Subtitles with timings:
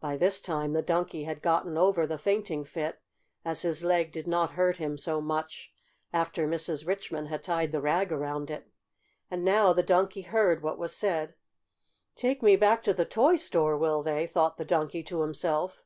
[0.00, 3.00] By this time the Donkey had gotten over the fainting fit,
[3.44, 5.72] as his leg did not hurt him so much
[6.12, 6.84] after Mrs.
[6.88, 8.68] Richmond had tied the rag around it.
[9.30, 11.36] And now the Donkey heard what was said.
[12.16, 15.84] "Take me back to the toy store, will they?" thought the Donkey to himself.